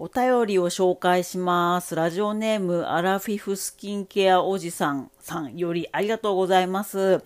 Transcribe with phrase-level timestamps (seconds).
[0.00, 1.96] お便りを紹介します。
[1.96, 7.20] ラジオネーム、アラフィフスキンケアおじさんさんよりありがとうございます。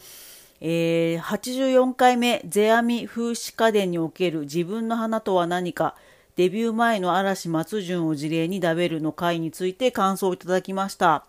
[0.59, 5.97] えー、84回目、世阿弥風刺家電における自分の花とは何か、
[6.37, 11.27] デビュー前の嵐松潤を事例にダベルの回について感想をいただきました。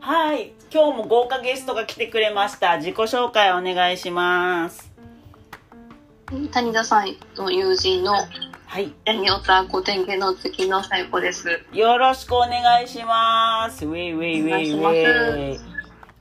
[0.01, 2.77] はい今日も豪華ゲストが来てくれました。
[2.77, 4.90] 自己紹介お願いします。
[6.53, 8.15] 谷田さんの友人の
[8.67, 8.93] はい。
[9.05, 11.61] ヤニオタ古典芸能好きの最子です。
[11.73, 13.85] よろしくお願いします。
[13.85, 15.61] ウェイウェイウェイウェイ。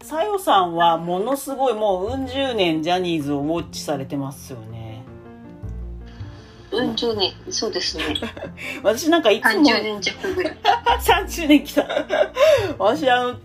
[0.04, 5.04] さよさんはものすごいもううん十年ジャニーズをウォッチされてますよね。
[6.72, 8.04] うん十年、そうですね。
[8.82, 9.52] 私なんかいつも。
[9.62, 10.58] 30年弱ぐらい。
[11.06, 11.86] 30年来た。
[12.80, 13.36] 私あの、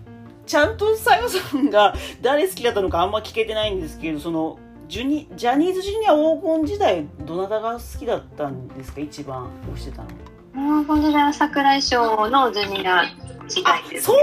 [0.47, 10.09] ちゃんとさよさんが誰好きだったのかあんま聞けてないんですけど、その、ジュニジャニーズジュニア黄金時代どなたが好きだったんですか一番推してたの？
[10.53, 13.03] もうこの時代は桜井翔のジュニア
[13.47, 14.17] 時代です、そう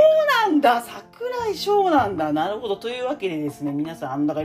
[0.47, 0.81] なんだ。
[0.81, 2.33] 桜井翔なんだ。
[2.33, 2.77] なるほど。
[2.77, 4.43] というわけでですね皆さんあんだか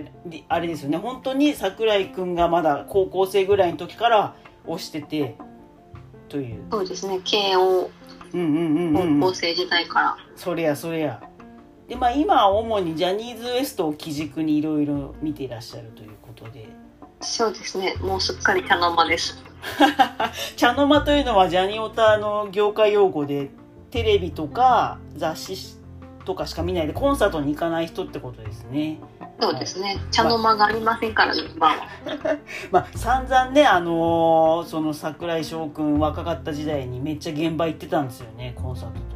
[0.49, 0.97] あれですよね。
[0.97, 4.35] 本当に桜井くんがまだ高校生ぐらいの時から
[4.65, 5.35] 推してて
[6.29, 6.63] という。
[6.69, 7.19] そうですね。
[7.23, 7.89] 慶応
[8.33, 10.17] うんうんうんうん、高校生時代から。
[10.35, 11.21] それやそれや
[11.87, 16.67] でまあ今は主にジャニーズ WEST を基軸にいろいろ見ていらっしゃるということで
[17.21, 17.95] そうですね。
[17.99, 19.43] もうすっかり茶の間です。
[20.55, 23.49] 茶の間というのはジャニオタの業界用語で
[23.89, 25.77] テレビとか雑誌
[26.25, 28.99] とかしか見ないでコンサートに行かない人ってことですね
[29.39, 29.97] そうですね。
[30.11, 31.75] 茶の間がありませんからね、今は。
[32.71, 39.06] まあ 散々ねあのーその桜井翔くん若かった時代にめっちゃ現場行ってたんですよねコンサート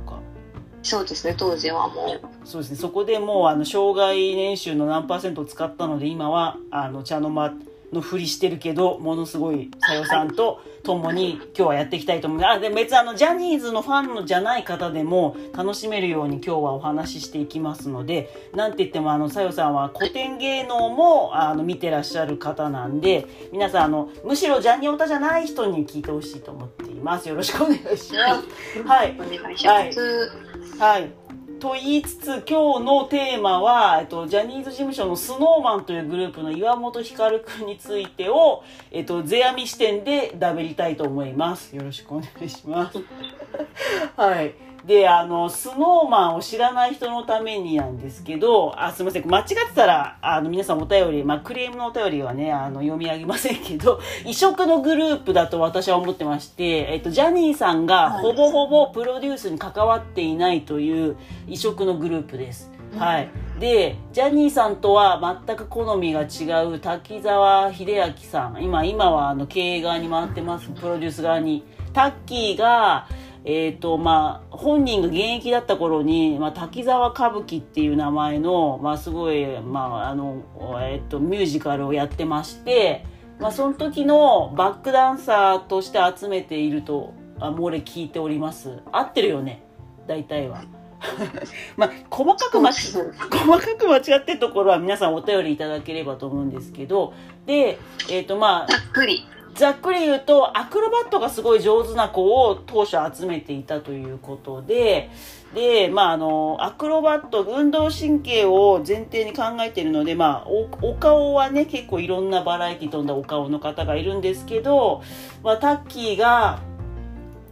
[0.84, 1.36] そうですね。
[1.38, 2.47] 当時はもう。
[2.47, 7.53] そうですねそこでもうあの障害年収の何パーセントを使ったので今はあの茶の間
[7.94, 28.84] のふりしてるけどものすごいさよさんと共に今日はやっていきたいと思いますあでも別にあのジャニーズのファンのじゃない方でも楽しめるように今日はお話ししていきますのでなんて言ってもあのさよさんは古典芸能もあの見てらっしゃる方なんで皆さんあのむしろジャニオタじゃない人に聞いてほしいと思っていますよろしくお願いします。
[28.84, 30.00] はいお願いします。
[30.00, 30.50] はい。
[30.81, 31.12] はい
[31.59, 41.75] と言いつつ今日のテーマは、えっと、ジャニーズ事務所のスノーマンというグループの岩本光くんについてを、えっと、世阿弥視点でダベりたいと思います。
[41.75, 42.98] よろしくお願いします。
[44.18, 44.56] はい。
[44.86, 49.28] で、あの、スノーマンを知らない人のためになんですけど、あ、すみません。
[49.28, 61.18] 間違ってたら、あの、皆さんお便り、まあ、クレームのお便りはね、あの、読み上げませんけど、異色のグループだと私は思ってまして、えっと、ジャニーさんがほぼほぼプロデュースに関わっていないという
[61.48, 62.72] 異色のグループです。
[62.98, 63.30] はい。
[63.60, 68.62] で、ジャニーさんとは全く好みが違う滝沢秀明さん。
[68.62, 70.69] 今、今はあの経営側に回ってます。
[70.69, 71.63] プロデュース側に。
[71.94, 73.07] タッキーが、
[73.43, 80.43] えっ、と、まあ、本人が現役だった頃に、まあ、滝沢歌舞伎っていう名前の、まあ、すごい、まあ、あの、
[80.81, 83.03] えっ、と、ミュージカルをやってまして、
[83.39, 88.79] まあ、その時のバックダンサーとして集めていると、あ、漏れ聞いております。
[88.91, 89.63] 合ってるよね
[90.07, 90.61] 大体は。
[91.77, 97.13] まあ、細かく間違、細かく間違ってるところは皆さんお便りいただければと思うんですけど、
[97.47, 97.79] で、
[98.11, 99.25] えっ、ー、とまあ、ざっくり。
[99.56, 105.09] ざっくり言うと、アクロバットがすごい上手な子を当初集めていたということで、
[105.53, 115.01] で、まあ、あの、アクロバット、運動神経を前提に考えているので、まあお、お顔はね、結構いろんなバラエティ飛んだお顔の方がいるんですけど、
[115.44, 116.62] まあ、タッキーが、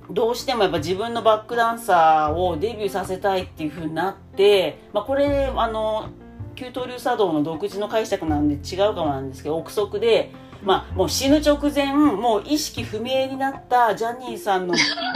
[0.09, 6.09] どうしてもやっぱ自分のバックダンサーをデビューさせたいっていう風になって、まあ、これ、あの、
[6.55, 10.31] 旧東流茶道の独自の解釈なんで違うかもなんですけど、憶測で、
[10.63, 14.75] まあ、もう死ぬ直前、もう意識不明になったジャニーさんの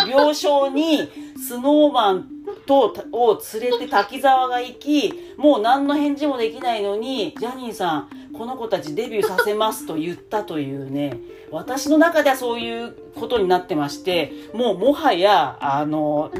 [0.09, 2.29] 病床に、スノーマン
[2.65, 11.19] と、を連れて滝沢が行き、もう何の返事もできないのに、ジャニーさん、この子たちデビューさせますと言ったというね、
[11.51, 16.31] 私の中ではそういうことになってまして、もうもはや、あの、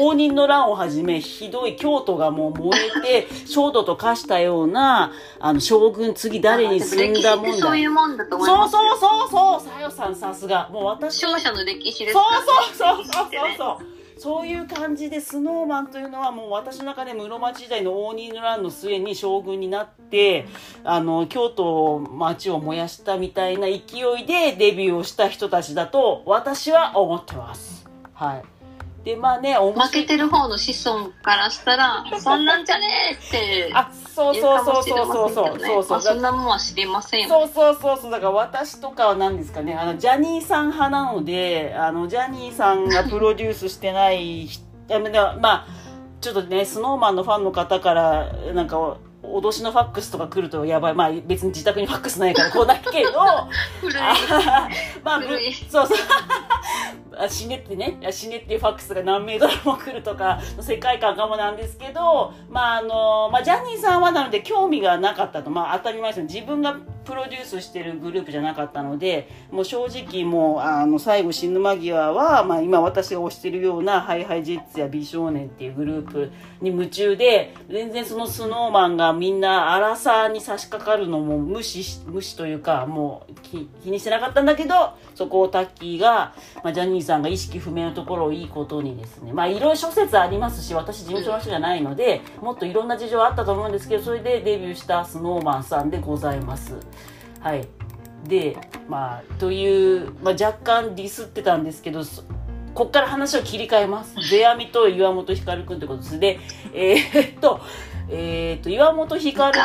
[0.00, 2.70] 応仁の乱をはじめ、ひどい京都がもう燃
[3.06, 7.56] えて、焦土と化したような、あの、将軍次誰に住んだもんだ。
[7.58, 10.70] そういうもんだと思いますそうそうそうそう、さよさんさすが。
[10.72, 12.22] もう私勝者の歴史ですそう
[12.74, 14.01] そうそうそうそうそう。
[14.22, 20.46] そういう感じでスノーマンというのはもう私の中で室町時代の応仁の乱の末に将軍になって
[20.84, 23.80] あの京都町を燃やしたみたいな勢い
[24.24, 27.84] でデビューをした人たちだと私は思ってます。
[28.14, 28.61] はい
[29.04, 33.70] で、まあね、負けてる方の子孫からしたら、 そんなんじゃねえって。
[33.74, 35.58] あ、そうそうそうそうそうそう。
[35.58, 36.00] そうそう。
[36.00, 37.28] そんなもんは知りません。
[37.28, 38.10] そうそうそうそう。
[38.10, 44.48] だから私とかは何ですかね、あの、ジャニーさん派なので、あの、ジャニーさんがプロデュースしてない、
[45.40, 45.66] まあ、
[46.20, 48.96] ちょっとね、スノーマンのファンの方から、なんか、
[49.32, 50.94] 脅しのファックスとか来るとやばい。
[50.94, 53.12] まあ別に自宅にファックスないからこうだけど、
[55.02, 55.22] まあ、
[55.68, 55.96] そうそう。
[57.28, 66.24] 死ねってね、死ねっていうファックスが何メートルも来るとかの世界観かもなんですけど、まああの、まあジャニーさんはなので興味がなかったと、まあ当たり前ですよ。
[66.26, 76.30] 自分がプロデュースしてるグループじゃなかったので、もう正直もう、あの、最後死ぬ間際は、まあ今私が推してるようなハイハイジェッツや美少年っていうグループ
[76.60, 86.34] に夢中で、全然そのスノーマンがみんな荒さに差し掛かるのも無視し、無視というか、もう気にしてなかったんだけど、そこをタッキーが、
[86.64, 96.74] まあジャニーさんが意識不明のところをいいことにですね、まあいろいろ諸説ありますし、私事務所の人じゃないので、もっといろんな事情あったと思うんですけど、それでデビューしたスノーマンさんでございます。
[97.38, 97.68] はい。
[98.24, 98.56] で、
[98.88, 102.02] まあ、という、まあ、若干ディスってたんですけど、
[102.74, 104.16] こっから話を切り替えます。
[104.20, 106.18] 世阿弥と岩本光くんってことです。
[106.18, 106.40] で、
[106.74, 107.60] えー、っと、
[108.14, 109.62] えー、っと、岩本光くん。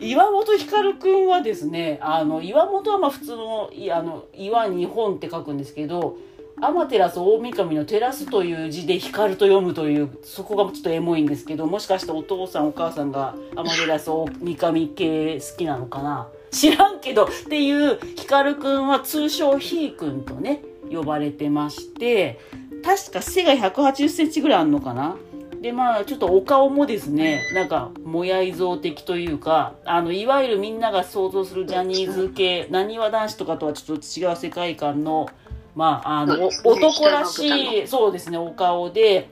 [0.06, 6.18] 岩本光くんはですね、あの、岩本はまあ普通の、いあの、岩日本って書くんですけど、
[6.60, 16.28] アマテラス大神の照らすという字で光と読むという、そこがちょっとエモいんですけど、もしかしてお父さんお母さんがアマテラス大神系好きなのかな？
[16.50, 22.38] 知らんけど、っていう光くんは通称ひーくんとね、呼ばれてまして、
[22.84, 25.16] 確か背が180センチぐらいあるのかな？
[25.64, 35.26] で、まあ、ちょっとお顔もですね、なんか、もやい像的というか、あの、いわゆるみんなが想像するジャニーズ系、なにわ男子とかとはちょっと違う世界観の、
[35.74, 37.48] まあ、あの、男らし
[37.84, 39.30] い、そうですね、お顔で、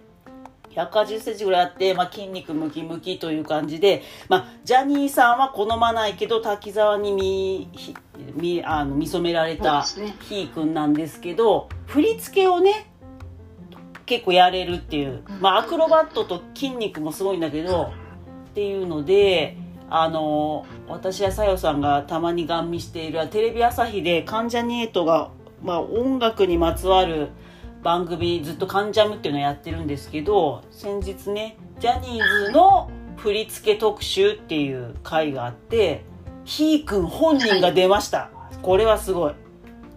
[0.70, 7.68] 180センチぐらいあって、まあ、筋肉ムキムキという感じで、まあ、ジャニーさんは好まないけど、滝沢に見、
[8.36, 12.91] 見、あの、見初められたひーくんなんですけど、振り付けをね、
[14.12, 17.92] 結構やれるっていう、まあ、アクロバットと筋肉もすごいんだけど、
[18.50, 19.56] っていうので、
[19.88, 25.30] あの、私やさよさんがたまにガン見しているテレビ朝日で関ジャニエイトが
[25.62, 27.28] まあ、音楽にまつわる
[27.82, 36.04] 番組ずっと「カンジャム」っていうのをやってるんですけど先日ねジャニーズの振り付け特集っていう回があって
[36.44, 39.34] ひーくん本人が出ました、はい、これはすごい。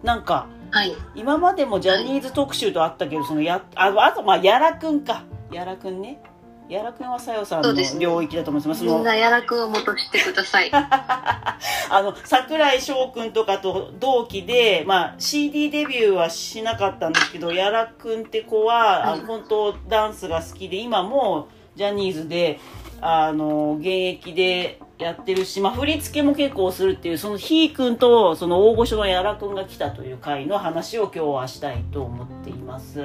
[0.02, 5.24] なんか、はい、今までもジャニーズ特集とあったけどそのやああとまあやらくんか。
[5.52, 6.20] やらくんね。
[6.68, 8.82] やらくんはさよさんの領域だと思います。
[8.82, 10.70] みんなやらくんを元してください。
[10.74, 11.58] あ
[11.90, 21.46] の、桜井翔くんとかと同期で、まあ CD デビューはしなかったんですけど、やらくんって子は、うん、本当ダンスが好きで、今も
[21.76, 22.58] ジャニーズで
[23.00, 33.02] あの現役でやってるし、まあ、振り付けも結構するっていうそのひーくんとその大御所のやらくんが来たという回の話を今日はしたいと思っています。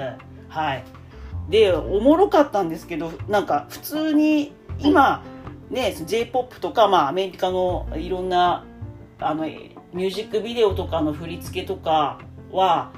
[0.48, 0.84] はい。
[1.50, 5.24] でおもろかったんですけどなんか普通に今
[5.70, 8.66] ね j p o p とか、まあ、アメリカのいろんな
[9.20, 12.20] あのミュージックビデオとかの振り付けとか
[12.52, 12.92] は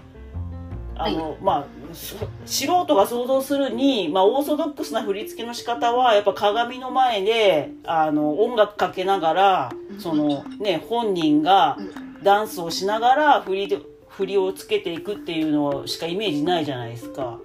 [0.95, 11.77] あの、はい、まあ素人が想像するに、まあ、オーソドックスな振り付けの仕方はやっぱ鏡の前であの音楽かけながらその、ね、本人が
[12.23, 17.39] ダンスをしながら振り振りをつけていくっていうのしかイメージないじゃないですか。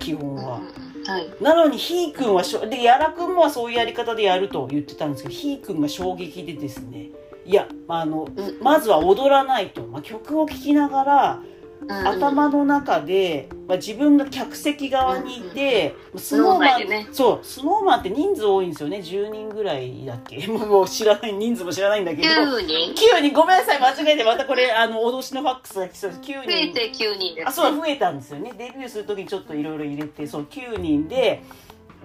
[0.00, 0.60] 基本は。
[1.06, 7.10] はい、なのにひーくんはでやらくんもそういうやり方でやると言ってたんですけどひーくんが衝撃でですね。
[7.46, 8.28] いやあの、
[8.60, 11.42] まずは踊らないと、まあ、曲を聴きながら
[11.86, 18.98] 頭の中で、まあ、自分が客席側にいて、スノーマン、ね、そうスノーマンって人数多いんですよね。
[18.98, 20.44] 10人ぐらいだっけ？
[20.48, 22.28] もう知らない人数も知らないんだけど。
[22.28, 26.20] 9人 ,9 人ごめんなさい間違えてまたこれあの脅しのファックスが来そうです。
[26.22, 26.34] 9人。
[26.34, 28.52] 増えて9人です、ね、あそう増えたんですよね。
[28.58, 31.42] デビューする時にちょっといろいろ入れてそう9人で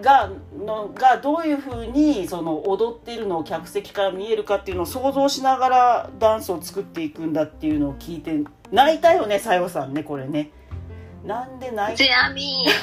[0.01, 10.51] がのがどういうふうにその踊ってるのを客席から見えるかっていうのを想像しながらダンスを作っていくんだっていうのを聞いて泣いたよねさよさんねこれね。
[11.23, 12.73] なんで泣いてゼアミー。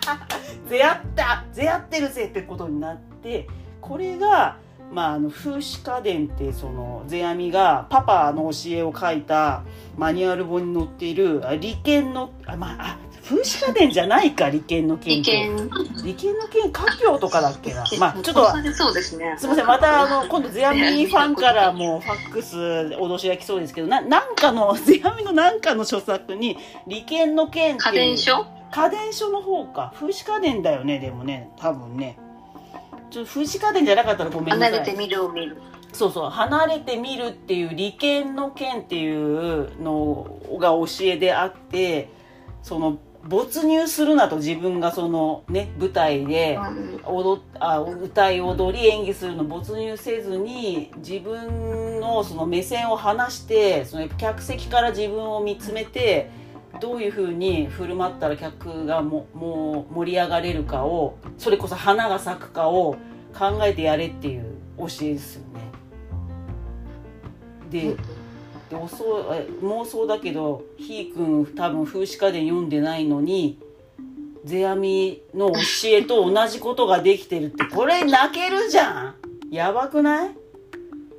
[0.70, 3.46] ゼアったゼアってるぜってことになって
[3.80, 4.56] これが
[4.92, 9.62] まあ、あの風刺家電ってその世阿弥がパパの教えを書いた
[9.96, 12.98] マニュアル本に載っている利権のあ、まあ、あ
[13.30, 15.70] 風刺家電じゃないか利権の権利権。
[16.04, 17.84] 利権の権家業とかだっけな。
[18.00, 19.36] まあちょっとそうですね。
[19.38, 26.58] すみませんまたあの今度ゼアミファンからもファックス脅しが来そうですけどななんかのゼアミのなんかの著作に
[26.88, 28.46] 利権の権っていう家電書？
[28.72, 29.92] 家電書の方か。
[29.94, 32.18] 風刺家電だよねでもね多分ね。
[33.10, 34.70] ちょっと風刺家電じゃなかったらごめんなさい。
[34.72, 35.56] 離れてみるを見る。
[35.92, 40.26] そうそう離れてみるっていう利権の権っていうの
[40.58, 42.10] が教えであって
[42.62, 46.58] その没入するなと自分がそのね舞台で
[47.04, 56.30] 踊あ歌い踊り演技するの没入せずに自分のその目線を離してその客席から自分を見つめて
[56.80, 62.96] どういうふうに振る舞ったら客がももう盛り上がれるかをそれこそ花が咲くかを
[63.38, 65.60] 考えてやれっていう教えですよね。
[67.70, 67.96] で
[68.70, 73.58] で妄想だけどひーくん多分風刺家電読んでないのに
[74.46, 79.14] 世阿弥の教えと同じことができてるってこれ泣けるじゃん。
[79.50, 80.30] やばくない？
[80.30, 80.32] っ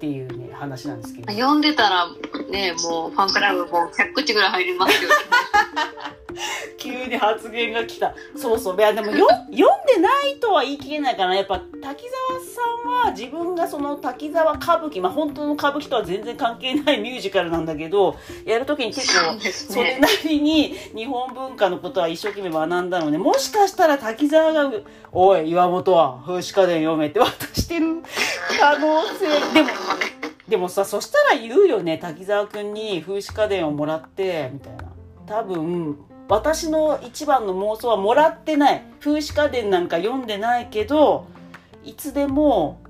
[0.01, 1.31] ていうね話なんですけど。
[1.31, 2.07] 読んでたら
[2.49, 5.09] ねもうファンクラブもう100口ぐらい入りますよ
[6.79, 8.15] 急に発言が来た。
[8.35, 8.77] そうそう。
[8.77, 9.57] いやでもよ読ん
[9.93, 24.71] でないとは言い切れないからやっぱ滝沢さんは自分がその滝沢歌舞伎まあ本当の歌舞伎とは全然関係ないミュージカルなんだけどやる時に結構それなりに日本文化のことは一生懸命学んだのでもしかしたら滝沢が
[25.11, 28.01] 「おい岩本は風刺家電読め」って渡してる
[28.57, 29.27] 可能性。
[29.53, 29.69] でも
[30.47, 34.83] でもさそしたら言うよね滝沢君に風刺家電をもらってみたいな。
[35.27, 35.97] 多分
[36.29, 38.83] 私の一番の妄想はもらってない。
[39.01, 41.25] 風刺家電なんか読んでないけど
[41.83, 42.81] いつでも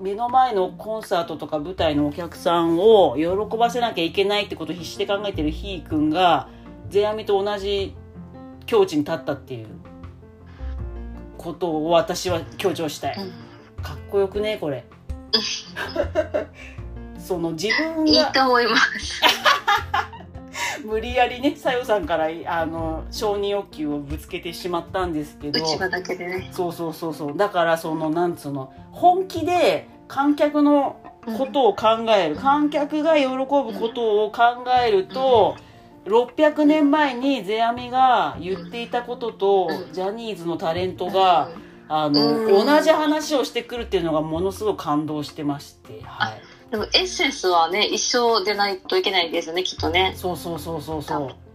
[0.00, 6.48] 目の前のコンサートとか舞台のお客さんを喜ばせなきゃいけないってことを必死で考えてるひーくんが
[6.90, 7.94] 世阿弥と同じ
[8.66, 9.68] 境地に立ったっていう
[11.38, 13.16] ことを私は強調したい、
[13.82, 14.84] かっこよくねこれ。
[17.18, 19.22] その自分がいいと思います
[20.90, 25.62] 無理やりねさよさんからあの承認欲求をぶつけてしまったんですけど。
[25.62, 26.50] うちわだけでね。
[26.50, 27.36] そうそうそうそう。
[27.36, 31.00] だからそのなんつうの本気で観客の
[31.38, 34.42] ことを考える、うん、観客が喜ぶことを考
[34.84, 35.56] えると、
[36.04, 41.52] うん、600年前に世阿弥が言っていたことと、うん、ジャニーズのタレントが、
[41.88, 46.42] あの、同じ話をしてくるっていうのがものすごく感動してまして、はい。
[46.70, 50.12] でもエッセンスはね、一緒でないといけないですよね、きっとね。
[50.16, 51.50] そうそうそうそうそう。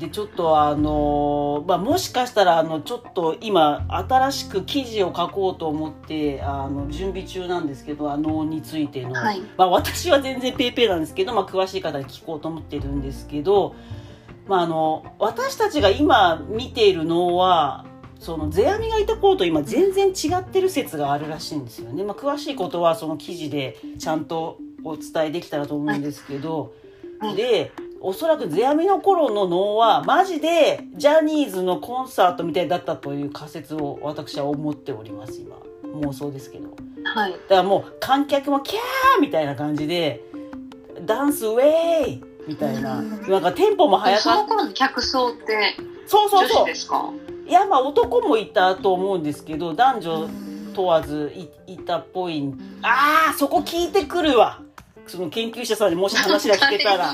[0.00, 13.74] でちょっとあのまあ、もしかしたらあのちょっと今新しく記事を書こうと思ってあの準備中なんですけどあのについての、はい、まあ、私は全然 paypay なんですけど、まあ、詳しい方に聞こうと思ってるんですけど、
[14.48, 17.84] まあ、あの私たちが今見ている能は
[18.20, 22.04] その世阿弥がいた頃と今全然違ってる説があるらしいんですよね。
[22.04, 26.74] まあ、詳しいことはその記事でちゃんとお伝えできたらと思うんですけど、
[27.34, 35.56] で、おそらく世阿弥の頃の能はマジでジャニーズのコンサートみたいだったという仮説を私は思っております今
[36.06, 36.74] 妄想ですけど
[37.04, 37.32] はい。
[37.32, 40.22] だからもう観客もキャーみたいな感じで、
[41.04, 42.98] ダンスウェイみたいな。
[42.98, 47.29] うんなんかテンポも速そのかっ頃の客層って女そうそうそう。
[47.50, 50.28] いや、まあ男もいたと思うんですけど、男女
[50.72, 51.32] 問わず
[51.66, 52.54] いいたっぽい。
[52.80, 54.62] ああ、そこ聞いてくるわ。
[55.08, 57.12] その研究者さんにもし話が聞けたら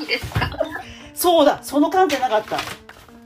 [1.14, 2.58] そうだ、その観点なかった。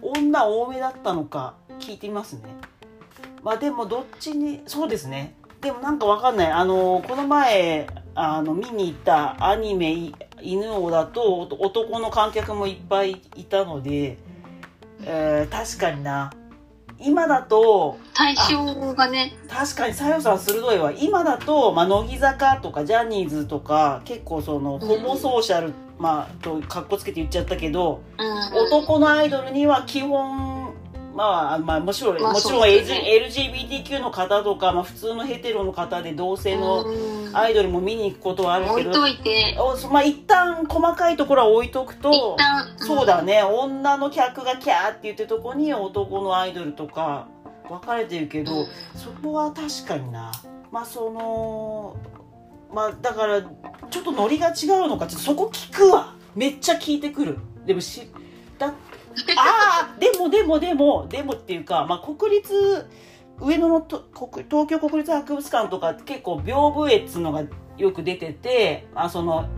[0.00, 2.43] 女多めだったのか、聞いてみますね。
[3.43, 5.35] まあでもどっちに、そうですね。
[5.61, 6.52] でもなんかわかんない。
[6.52, 14.17] あの、この前、あの、見に行ったアニメ、い犬王だとお男の観客もいっぱいいたので、
[15.05, 16.31] えー確かにな。
[17.02, 20.92] 今だと、対象がね、確かにさよさん鋭いわ。
[20.92, 30.50] 今だと、まあ、乃木坂とかジャニーズとか結構そのホモソーシャル、まあとかっこつけて言っちゃったけど、うん、男のアイドルには基本
[31.14, 32.69] まあ、まあ、もちろん、まあもちろんね
[33.26, 36.85] LGBTQ の方とか、まあ、普通のヘテロの方で同性の
[37.33, 39.57] アイドルも見に行くことはあるけど、置いといて、
[39.90, 42.37] まあ一旦細かいところは置いとくと、
[42.79, 47.29] そうだね女の客がキャーって言ってるとこに男のアイドルとか
[47.69, 50.33] 分かれてるけど、そこは確かにな
[50.71, 51.97] まあその
[52.73, 58.09] まあだからちょっとノリが違うのかちょっとそこ聞くわめっちゃ聞いてくるでもし
[59.37, 62.87] ああでもでもでもでもっていうか、まあ、国立
[63.40, 67.45] 上野のと国東京国立博物館とか結構屏風絵っつうのが
[67.76, 69.49] よく出ててあその、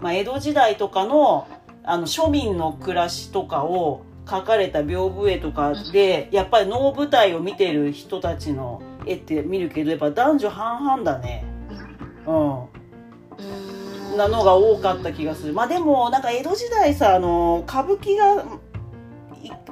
[0.00, 1.48] まあ、江戸時代とかの
[1.82, 11.44] あの庶民の暮らしとかを描かれた屏風絵とかでやっぱり能舞台を見てる人たちの絵って見るけどやっぱ男女半々だね。
[12.26, 12.62] うん。
[12.64, 14.16] うん。
[14.16, 15.52] なのが多かった気がする。
[15.52, 18.46] まあでもなんか江戸時代さあの歌舞伎がい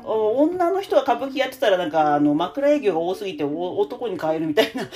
[0.07, 4.89] 女の人が歌舞伎やってたらなんかあの枕営業が多すぎてお男に変えるみたいな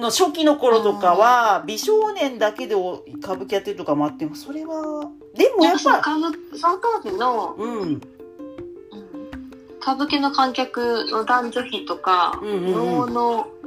[0.00, 7.78] の初期の頃とかは 美少年だけでお歌舞伎やってるとかもあってそれはでもやっぱその歌舞その当時の、うん。
[7.80, 8.00] うん。
[9.80, 12.72] 歌舞伎の観客の男女比とか、うんうんうん。
[12.72, 13.59] 能のうんうんうんうん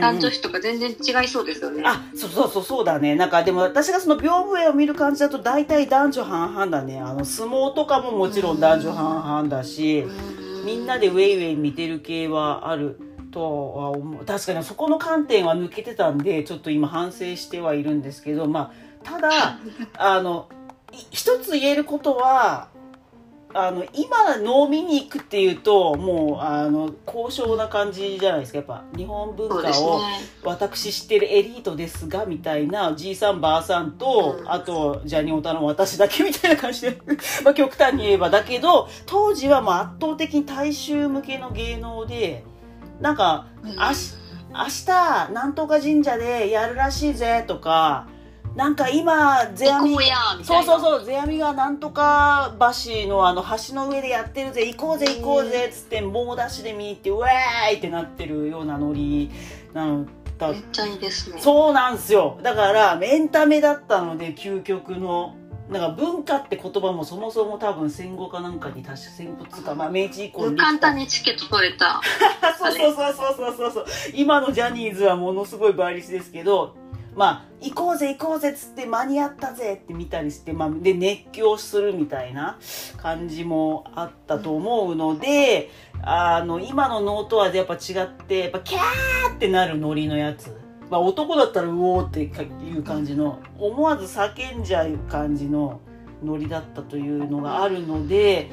[0.00, 1.82] 男女比とか全然違いそうですよね。
[1.84, 3.14] あそうそうそうそうだね。
[3.14, 7.00] なんかでも私がその屏風絵を見る感じだと大体男女半々だね。
[7.00, 10.64] あの相撲とかももちろん男女半々だし、うん。
[10.66, 13.00] みんなでウェイウェイ見てる系はある
[13.30, 14.24] とは思う。
[14.24, 18.72] 確かにそこの観点は抜けてたんでちょっと今反省してはいるんですけどま
[19.04, 19.58] あただ
[19.98, 20.48] あの
[20.92, 22.68] い一つ言えることは
[23.54, 28.58] あの今能見に行くっていうともうあの高尚な感じじゃないですか。
[28.58, 30.20] やっぱ日本文化をね。
[30.42, 34.52] 私知ってるエリートですがみたいなじいさんばあさんと、うん。
[34.52, 36.98] あとジャニオタの私だけみたいな感じで
[37.44, 42.44] まあ極端に言えばだけど当時はもう圧倒的に大衆向けの芸能で
[43.00, 43.80] なんかうん。
[43.80, 44.14] あし
[44.50, 48.06] 明日なんとか神社でやるらしいぜとか
[48.56, 49.98] なんか今世阿弥
[50.42, 50.64] そう。
[50.64, 59.30] そうそう世阿弥がなんとか橋のあの橋の上でやってるぜ行こうぜ行こうぜっつって猛ダッシュで見に行ってウェーイってなってるようなノリ
[59.74, 60.06] なの
[60.38, 60.52] だ。
[60.52, 61.40] めっちゃいいですね。
[61.40, 62.38] そうなんですよ。
[62.42, 65.36] だからエンタメだったので究極の。
[65.68, 72.00] なんか文化って言葉もそもそも多分戦後かなんかに確か戦後つうか、まあ、明治以降に簡単にチケット取れた。
[72.56, 73.72] そうそうそうそうそうそう。
[73.72, 76.76] そう今のジャニーズはものすごい倍率ですけど
[77.16, 82.58] まあ行こうぜ行こうぜっつって間に合ったぜって見たりして、まあ、で熱狂するみたいな
[82.98, 85.70] 感じもあったと思うので
[86.02, 90.54] あの今のノリとはやっぱ違ってやっぱキャーってなるノリのやつ、
[90.90, 95.80] まあ、男だったらうおーっていう感じの思わず叫んじゃう感じの
[96.22, 98.50] ノリだったというのがあるので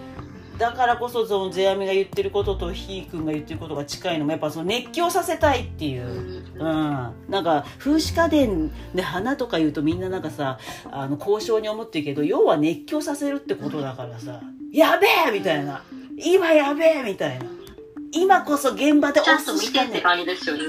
[0.58, 6.44] だからこそその世阿弥が言ってることとひーくんが言ってることが近いのもやっぱその熱狂させたいっていう。
[6.56, 6.58] う。
[6.58, 6.60] ん。
[6.60, 10.60] うん、なんか風刺家電で花とか言うとみんななんかさ
[10.92, 15.84] あの交渉に思ってるけど要は熱狂させるってことだからさ「やべえ!」みたいな
[16.18, 17.46] 「今やべえ!」みたいな。
[18.16, 20.00] 今こそ現場で押すしかね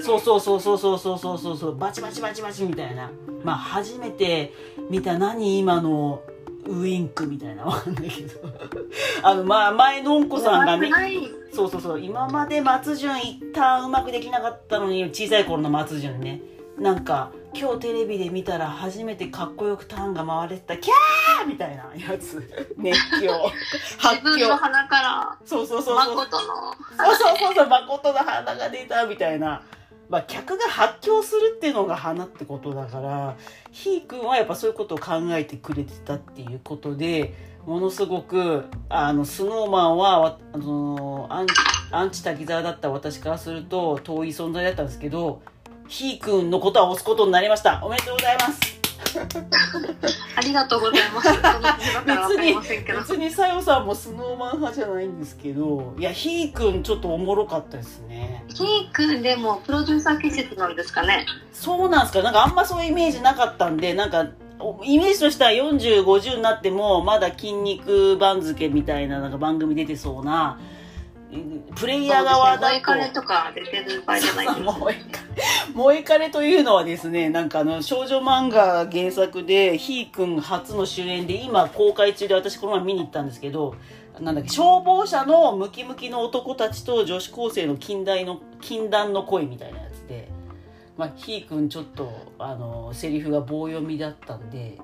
[0.03, 1.77] そうそうそうそうそうそうそうそう。
[1.77, 3.11] バチバチバチバチみたいな。
[3.45, 4.55] まあ初めて
[4.89, 6.23] 見た何今の
[6.67, 8.41] ウインクみたいなわかんないけど。
[9.23, 11.31] あのまあ前のんこさんがねはい。
[11.53, 12.01] そうそうそう。
[12.01, 16.41] 今まで松潤一旦うまくできなかったのに小さい頃の松潤ね。
[16.79, 22.43] なんか今日テレビで見たら初めてかっこよくターンが回れてたキャーみたいなやつ。
[22.77, 23.33] 熱狂。
[23.99, 26.17] 発自分狂の鼻から、そうそうそうそう。
[26.17, 26.47] 誠の。
[26.97, 27.69] そうそうそうそう。
[27.69, 29.63] 誠の花が出たみたいな
[30.09, 33.37] まあ客が発狂するっていうのが花ってことだから
[33.71, 37.35] ひーくんはやっぱそういうことを考えてくれてたっていうことで
[37.67, 41.47] ものすごくあのスノーマンはあのアン
[41.91, 45.43] アンチ滝沢だった私からすると遠い存在だったんですけど
[45.89, 47.85] ひーくんのことは押すことになりました。
[47.85, 48.84] おめでとうございます。
[50.37, 51.29] ありがとうございます。
[51.29, 53.01] その立場からわかりませんけど。
[53.01, 58.45] 別にさよさんもスノーマン派じゃないんですけど、いや、ひーくんちょっとおもろかったですね。
[58.55, 61.27] ひーくんでもプロデューサー気質なんですかね。
[61.53, 64.27] そうなんですかなんかあんまそういうイメージなかったんで、なんか、
[64.59, 70.75] おイメージとしては40、50になっても、まだ筋肉番付みたいななんか番組出てそうな、うん
[71.75, 72.67] プレイヤー側だと。
[72.67, 75.64] 萌えカレとか出てる場合じゃないです。
[75.75, 83.75] 萌えか萌えカレというのはですね、なんかあの、少女漫画原作で、ひーくん初の主演で、今公開中で私この前見に行ったんですけど、
[84.21, 90.29] なんだっけ、消防車のムキムキの男たちと女子高生の禁断の、禁断の恋みたいなやつで、
[90.97, 94.79] まあ、ひーくんちょっと、あの、セリフが棒読みだったんで、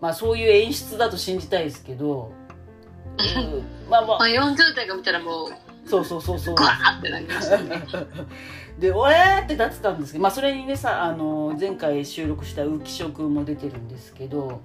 [0.00, 2.32] まあそういう演出だと信じたいですけど、
[3.18, 6.54] うんまあまあまあ、40代が見たらもう、そうそうそうそう。
[6.56, 7.82] グワーってなりましたね。
[8.78, 14.60] で、おえーってなってたんですけど、まあ、それにねさ、あの、前回収録した浮所くんも出てるんですけど、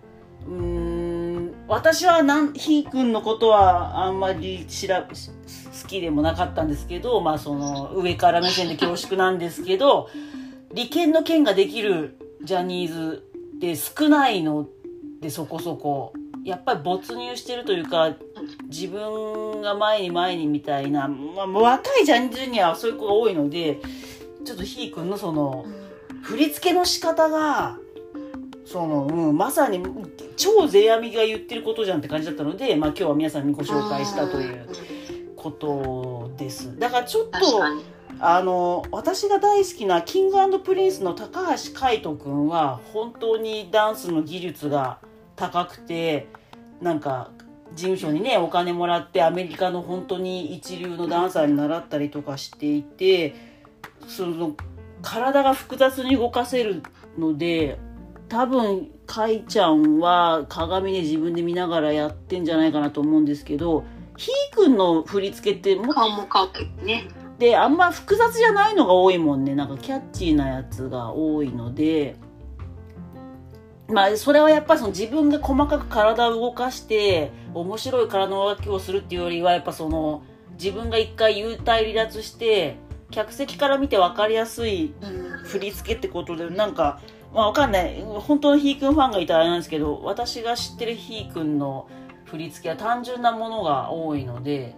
[0.48, 10.10] うーん、私はなん、ひーくんのことはあんまり知ら、好きでもなかったんですけど、まあ、その、上から目線で恐縮なんですけど、
[10.74, 13.24] 利権の権ができるジャニーズ
[13.58, 14.68] って少ないの
[15.22, 16.14] で、そこそこ。
[16.44, 18.16] やっぱり没入してるというか、
[18.68, 23.80] 自分が前に前にみたいな、まあ、若いジャニーズにはそういう子が多いので
[24.44, 25.66] ちょっとひーくんのその
[26.24, 27.78] 振り付けの仕方が
[28.66, 29.84] その、うん、まさに
[30.38, 34.68] 超世阿弥が言ってることじゃんって感じだったので、まあ、今日は皆さんにご紹介したという
[35.36, 37.40] ことですだからちょっと。
[38.24, 45.00] あの私が大好きな King Prince の髙橋海人君は本当にダンスの技術が
[45.36, 46.28] 高くて
[46.82, 47.32] なんか
[47.74, 53.36] 事務所にねお金もらってアメリカの本当に一流のダンサーに習ったりとかしていて
[54.08, 54.56] その
[55.02, 56.84] 体が複雑に動かせる
[57.18, 57.80] ので
[58.28, 63.84] 多分かいちゃんは鏡で自分で見ながらやってんじゃないかなと思うんですけど
[64.18, 66.48] ひーくんの振り付けってもっ顔も顔
[66.84, 67.08] ね。
[67.40, 72.16] であんま複雑じゃないのが多いもんねなんかキャッチーなやつが多いので
[73.92, 80.24] まあそれはやっぱりその自分が細かく体を動かして面白い体の動きをするっていうよりはやっぱその
[80.54, 82.78] 自分が一回幽体離脱して
[83.10, 84.94] 客席から見て分かりやすい。
[85.44, 87.02] 振り付けってことでなんか
[87.34, 91.90] まあわかんない本当のひーくんファンがいたらあれなんですけど私が知ってるひーくんの
[92.26, 94.76] 振り付けは単純なものが多いので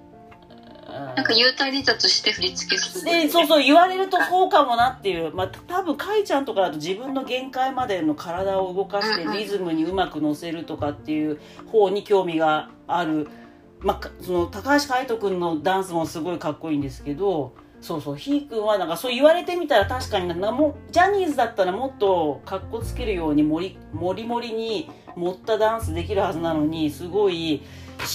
[1.15, 3.05] なんか幽体離脱して振り付けする。
[3.05, 13.27] でそうそう言われるとそうかもなっていう、まあ、多分かいちゃんとかだと自分の限界までの体を動かしてリズムにうまく乗せるとかっていう方に興味がある、
[13.79, 27.61] まあか、その高橋海人君のダンスもすごいかっこいいんですけどそうそうひーくんはなんかそう言われてみたら確かになんかもうジャニーズだったらもっとかっこつけるようにもりもりもりに盛ったダンスできるはずなのにすごい引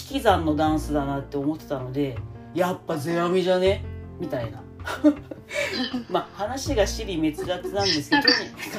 [0.09, 2.17] き算のダンスだなって思ってたので
[2.55, 3.85] やっぱ世阿弥じゃね？
[4.19, 4.63] みたいな。
[6.11, 8.35] まあ話が尻滅裂なんですけどとに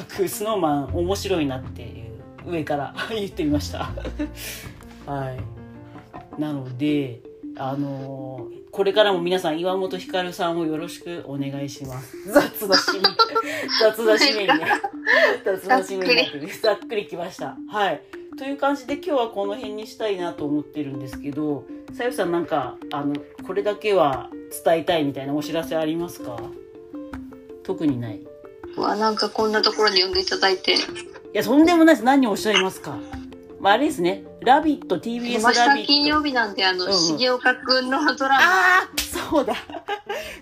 [0.08, 1.86] かくスノーマン面白いなってい
[2.46, 3.90] う上から 言ってみました。
[5.06, 5.30] は
[6.38, 6.40] い。
[6.40, 7.20] なので
[7.56, 12.16] あのーこれからも皆さん岩本ひかるさんをよろしくお願いします。
[12.32, 13.08] 雑な締め
[13.82, 14.58] 雑な締めに。
[14.60, 14.66] ね
[15.44, 16.48] 雑な締めになってる。
[16.62, 17.06] ざっくり。
[17.08, 17.56] きました。
[17.68, 18.00] はい
[18.38, 23.14] という感じで今日はこの辺にしたいなと思ってるんですけどさゆさんなんかあの
[23.46, 24.30] これだけは
[24.64, 26.36] 伝えたいみたいなお知らせありますか？
[27.62, 28.20] 特にない。
[28.76, 30.76] わ、なんかこんなところに呼んでいただいて。
[31.32, 32.04] やとんでもないです。
[32.04, 32.98] 何をおっしゃいますか？
[33.60, 37.16] まああれですね「ラビット!」TBS 明ラビット日金曜日なんで、あの、うんうん。
[37.18, 38.36] 重岡くんのドラマ。
[38.40, 38.88] ああ
[39.30, 39.54] そうだ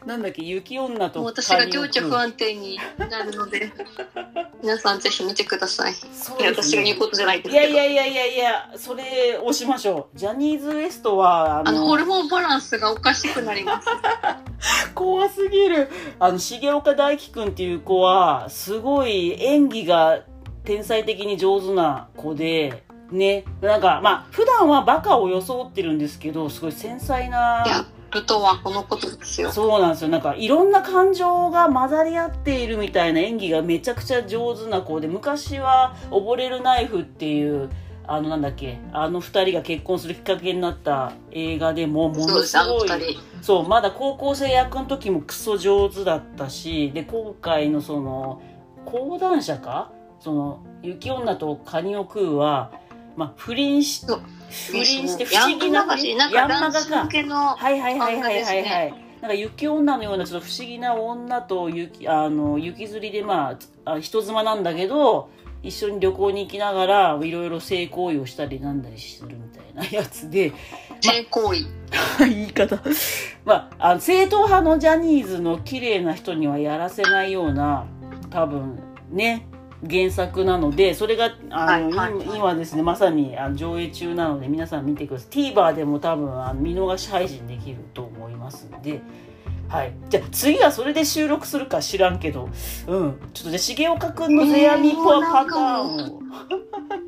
[0.07, 3.73] なんだっけ雪女と私が情緒不安定になるので、
[4.63, 5.95] 皆さんぜひ見てください。
[5.95, 7.65] そういや、私が言うことじゃないですいや。
[7.65, 13.89] いやいやいやいやそれ押しましょうジャニーズ WEST はああの、ホルのモンバランスがおかしくなります。
[14.95, 15.89] 怖すぎる
[16.19, 20.25] あの重岡大樹くんっていう子はすごい演技が
[20.65, 29.53] 天才的に上手な子でねなんかまあ普段はバカを装ってるんですけどすごい繊細なやるとはこのことですよ。
[29.53, 37.71] そうなんですよなんかいろんな感情が混ざり合っているみたいな演技がめちゃくちゃ上手な子で昔は「溺れるナイフ」っていう
[38.07, 42.89] あのなんだっけあの二人が結婚するきっかけになった映画でもものすごい。
[43.43, 48.43] そうまだ高校生役の時もクソ上手だったしで今回のその
[48.85, 49.93] 講談社か？
[50.21, 52.73] その雪女とカニを食うは、
[53.19, 57.09] まあ、不倫し不倫して不思議なグマガジン、なんヤンマガか。
[57.57, 58.45] はいはいはいはいはい。
[58.45, 58.95] はいね。
[59.21, 65.31] なんか雪女のようなちょっと不思議な女と雪あの雪吊りでまああ人妻なんだけど
[65.65, 70.53] 一緒に旅行に行きながらいろいろ性行為をしたりなんだりするみたいな やつで。
[71.01, 71.67] 性行為。
[72.21, 72.81] 言い方。
[73.45, 77.87] まああの正統派のジャニーズの綺麗な人にはやらせないような
[78.31, 78.79] 多分
[79.11, 79.48] ね
[79.89, 85.53] 原作なのでそれがあの、はいはい今今ですねまさに上映中なので皆さん見てください。
[85.53, 89.01] TVer でも多分あの見逃し配信できると思いますんで。
[89.69, 92.49] はい、じゃあ次はそれで収録するか知らんけど、
[92.87, 96.23] うん、ちょっとじゃあ重岡くんの世阿弥ポアパターンを、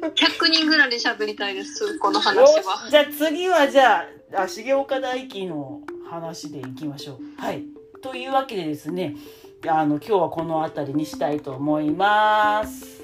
[0.02, 2.86] 100人ぐらいで喋りたいです、このよ話は。
[2.86, 2.90] し。
[2.90, 4.00] じゃあ次はじゃ
[4.34, 5.80] ああ重岡大輝の
[6.10, 7.42] 話でいきましょう。
[7.42, 7.64] はい、
[8.02, 9.16] というわけでですね
[9.68, 12.98] あの今日はこの辺りにしたいと思います。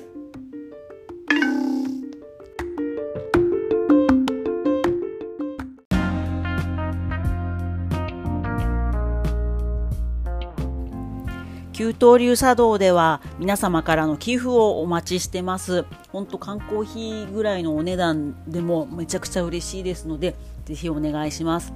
[11.75, 15.85] 給湯流茶道では皆様からの寄付をお待ちしてます。
[16.11, 21.75] 本当缶コーヒーぐらいのお値段でもめちゃくちゃ嬉しいですので、ぜひお願いします。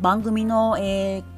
[0.00, 1.37] 番組の、えー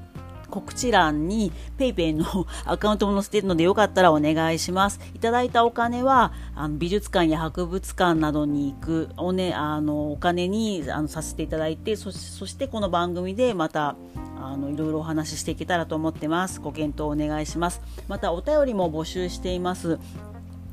[0.51, 5.01] 告知欄に PayPay の アカウントも載せてるのでよかったらお願いします。
[5.15, 13.97] いただいたお金はあの美術館や博物館などに行くお,、ね、あのお金にあのさせていただいてそそしてこの番組でまた
[14.43, 16.61] あのいろいろお話ししていけたらと思ってます。
[16.61, 17.81] ご検討お願いします。
[18.09, 19.99] またお便りも募集しています。